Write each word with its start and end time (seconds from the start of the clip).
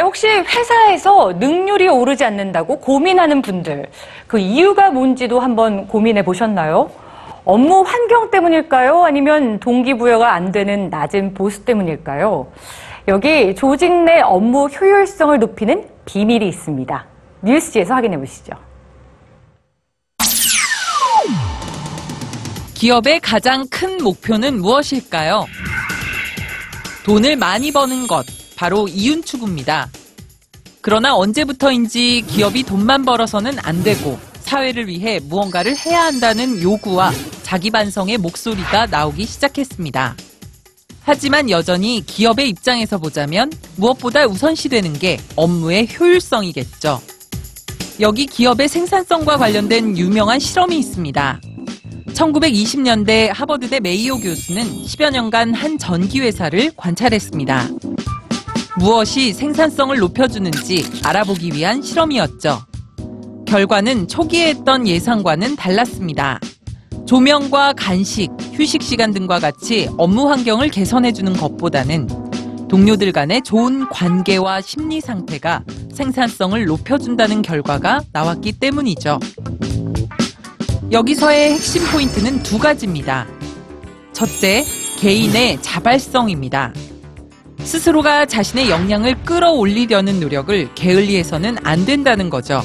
혹시 0.00 0.26
회사에서 0.28 1.32
능률이 1.34 1.88
오르지 1.88 2.24
않는다고 2.24 2.78
고민하는 2.78 3.42
분들, 3.42 3.86
그 4.26 4.38
이유가 4.38 4.90
뭔지도 4.90 5.40
한번 5.40 5.86
고민해 5.86 6.24
보셨나요? 6.24 6.90
업무 7.44 7.82
환경 7.82 8.30
때문일까요? 8.30 9.04
아니면 9.04 9.58
동기부여가 9.60 10.34
안 10.34 10.52
되는 10.52 10.90
낮은 10.90 11.34
보수 11.34 11.64
때문일까요? 11.64 12.52
여기 13.08 13.54
조직 13.54 13.90
내 14.04 14.20
업무 14.20 14.66
효율성을 14.66 15.38
높이는 15.38 15.88
비밀이 16.04 16.46
있습니다. 16.46 17.06
뉴스지에서 17.42 17.94
확인해 17.94 18.18
보시죠. 18.18 18.52
기업의 22.74 23.20
가장 23.20 23.66
큰 23.70 23.96
목표는 24.04 24.60
무엇일까요? 24.60 25.46
돈을 27.04 27.36
많이 27.36 27.72
버는 27.72 28.06
것, 28.06 28.24
바로 28.58 28.88
이윤 28.88 29.22
추구입니다. 29.22 29.88
그러나 30.80 31.14
언제부터인지 31.14 32.24
기업이 32.26 32.64
돈만 32.64 33.04
벌어서는 33.04 33.56
안 33.60 33.84
되고 33.84 34.18
사회를 34.40 34.88
위해 34.88 35.20
무언가를 35.22 35.76
해야 35.76 36.02
한다는 36.02 36.60
요구와 36.60 37.12
자기 37.44 37.70
반성의 37.70 38.18
목소리가 38.18 38.86
나오기 38.86 39.26
시작했습니다. 39.26 40.16
하지만 41.02 41.50
여전히 41.50 42.02
기업의 42.04 42.48
입장에서 42.48 42.98
보자면 42.98 43.52
무엇보다 43.76 44.26
우선시되는 44.26 44.94
게 44.94 45.20
업무의 45.36 45.86
효율성이겠죠. 45.96 47.00
여기 48.00 48.26
기업의 48.26 48.68
생산성과 48.68 49.36
관련된 49.36 49.96
유명한 49.96 50.40
실험이 50.40 50.80
있습니다. 50.80 51.40
1920년대 52.08 53.30
하버드대 53.32 53.78
메이오 53.78 54.18
교수는 54.18 54.64
10여 54.64 55.12
년간 55.12 55.54
한 55.54 55.78
전기회사를 55.78 56.72
관찰했습니다. 56.76 57.68
무엇이 58.78 59.32
생산성을 59.32 59.98
높여주는지 59.98 60.84
알아보기 61.04 61.50
위한 61.52 61.82
실험이었죠. 61.82 62.60
결과는 63.44 64.06
초기에 64.06 64.50
했던 64.50 64.86
예상과는 64.86 65.56
달랐습니다. 65.56 66.38
조명과 67.04 67.72
간식, 67.72 68.30
휴식 68.52 68.82
시간 68.82 69.12
등과 69.12 69.40
같이 69.40 69.88
업무 69.98 70.30
환경을 70.30 70.68
개선해주는 70.68 71.32
것보다는 71.32 72.08
동료들 72.68 73.10
간의 73.10 73.42
좋은 73.42 73.88
관계와 73.88 74.60
심리 74.60 75.00
상태가 75.00 75.64
생산성을 75.92 76.64
높여준다는 76.64 77.42
결과가 77.42 78.02
나왔기 78.12 78.52
때문이죠. 78.52 79.18
여기서의 80.92 81.54
핵심 81.54 81.82
포인트는 81.90 82.44
두 82.44 82.58
가지입니다. 82.58 83.26
첫째, 84.12 84.64
개인의 85.00 85.62
자발성입니다. 85.62 86.72
스스로가 87.68 88.24
자신의 88.24 88.70
역량을 88.70 89.24
끌어올리려는 89.24 90.20
노력을 90.20 90.74
게을리해서는 90.74 91.58
안 91.64 91.84
된다는 91.84 92.30
거죠. 92.30 92.62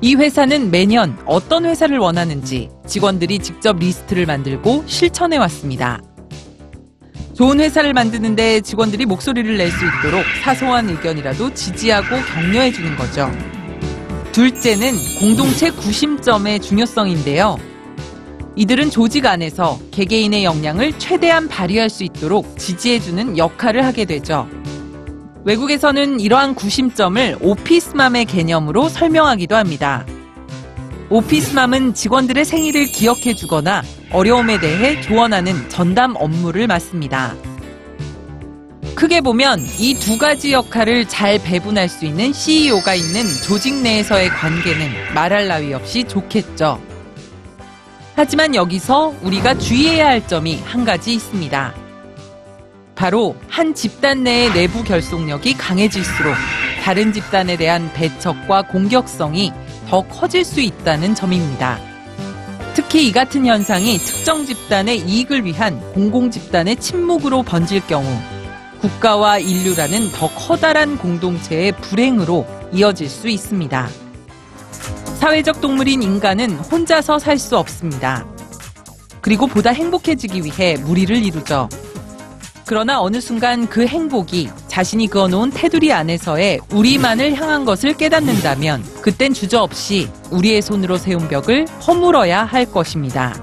이 0.00 0.14
회사는 0.14 0.70
매년 0.70 1.18
어떤 1.26 1.66
회사를 1.66 1.98
원하는지 1.98 2.70
직원들이 2.86 3.40
직접 3.40 3.76
리스트를 3.80 4.26
만들고 4.26 4.84
실천해 4.86 5.38
왔습니다. 5.38 6.00
좋은 7.34 7.58
회사를 7.58 7.92
만드는데 7.92 8.60
직원들이 8.60 9.06
목소리를 9.06 9.56
낼 9.56 9.72
수 9.72 9.78
있도록 9.84 10.24
사소한 10.44 10.88
의견이라도 10.88 11.52
지지하고 11.52 12.06
격려해 12.32 12.70
주는 12.70 12.94
거죠. 12.96 13.28
둘째는 14.30 14.92
공동체 15.18 15.70
구심점의 15.70 16.60
중요성인데요. 16.60 17.58
이들은 18.56 18.90
조직 18.90 19.26
안에서 19.26 19.78
개개인의 19.90 20.44
역량을 20.44 20.98
최대한 20.98 21.48
발휘할 21.48 21.88
수 21.88 22.04
있도록 22.04 22.58
지지해주는 22.58 23.38
역할을 23.38 23.84
하게 23.84 24.04
되죠. 24.04 24.48
외국에서는 25.44 26.20
이러한 26.20 26.54
구심점을 26.54 27.38
오피스맘의 27.40 28.26
개념으로 28.26 28.88
설명하기도 28.88 29.56
합니다. 29.56 30.04
오피스맘은 31.08 31.94
직원들의 31.94 32.44
생일을 32.44 32.86
기억해 32.86 33.34
주거나 33.34 33.82
어려움에 34.12 34.60
대해 34.60 35.00
조언하는 35.00 35.68
전담 35.68 36.14
업무를 36.16 36.66
맡습니다. 36.66 37.34
크게 38.94 39.22
보면 39.22 39.60
이 39.78 39.94
두 39.94 40.18
가지 40.18 40.52
역할을 40.52 41.06
잘 41.08 41.38
배분할 41.42 41.88
수 41.88 42.04
있는 42.04 42.32
CEO가 42.32 42.94
있는 42.94 43.22
조직 43.46 43.74
내에서의 43.76 44.28
관계는 44.28 45.14
말할 45.14 45.48
나위 45.48 45.72
없이 45.72 46.04
좋겠죠. 46.04 46.89
하지만 48.22 48.54
여기서 48.54 49.14
우리가 49.22 49.56
주의해야 49.56 50.08
할 50.08 50.26
점이 50.26 50.60
한 50.66 50.84
가지 50.84 51.14
있습니다. 51.14 51.74
바로 52.94 53.34
한 53.48 53.74
집단 53.74 54.24
내의 54.24 54.52
내부 54.52 54.84
결속력이 54.84 55.54
강해질수록 55.54 56.34
다른 56.82 57.14
집단에 57.14 57.56
대한 57.56 57.90
배척과 57.94 58.66
공격성이 58.66 59.54
더 59.88 60.02
커질 60.02 60.44
수 60.44 60.60
있다는 60.60 61.14
점입니다. 61.14 61.78
특히 62.74 63.08
이 63.08 63.12
같은 63.12 63.46
현상이 63.46 63.96
특정 63.96 64.44
집단의 64.44 64.98
이익을 64.98 65.46
위한 65.46 65.80
공공 65.94 66.30
집단의 66.30 66.76
침묵으로 66.76 67.42
번질 67.42 67.86
경우 67.86 68.06
국가와 68.82 69.38
인류라는 69.38 70.12
더 70.12 70.28
커다란 70.34 70.98
공동체의 70.98 71.72
불행으로 71.72 72.46
이어질 72.70 73.08
수 73.08 73.30
있습니다. 73.30 73.88
사회적 75.20 75.60
동물인 75.60 76.02
인간은 76.02 76.52
혼자서 76.52 77.18
살 77.18 77.38
수 77.38 77.58
없습니다. 77.58 78.26
그리고 79.20 79.46
보다 79.46 79.70
행복해지기 79.70 80.44
위해 80.44 80.76
무리를 80.78 81.14
이루죠. 81.14 81.68
그러나 82.66 83.02
어느 83.02 83.20
순간 83.20 83.66
그 83.68 83.86
행복이 83.86 84.48
자신이 84.68 85.08
그어놓은 85.08 85.50
테두리 85.50 85.92
안에서의 85.92 86.60
우리만을 86.72 87.34
향한 87.34 87.66
것을 87.66 87.94
깨닫는다면 87.94 88.82
그땐 89.02 89.34
주저없이 89.34 90.08
우리의 90.30 90.62
손으로 90.62 90.96
세운 90.96 91.28
벽을 91.28 91.66
허물어야 91.86 92.44
할 92.44 92.64
것입니다. 92.64 93.34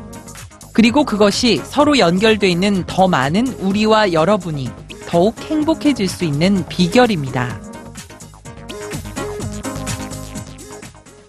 그리고 0.74 1.04
그것이 1.04 1.62
서로 1.64 2.00
연결돼 2.00 2.50
있는 2.50 2.86
더 2.88 3.08
많은 3.08 3.48
우리와 3.60 4.14
여러분이 4.14 4.70
더욱 5.08 5.40
행복해질 5.42 6.08
수 6.08 6.26
있는 6.26 6.66
비결입니다. 6.70 7.67